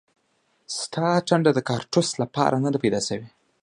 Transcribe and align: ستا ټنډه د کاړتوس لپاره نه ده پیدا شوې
ستا 0.79 1.07
ټنډه 1.27 1.51
د 1.55 1.59
کاړتوس 1.69 2.09
لپاره 2.21 2.55
نه 2.65 2.69
ده 2.73 2.77
پیدا 2.83 2.99
شوې 3.07 3.27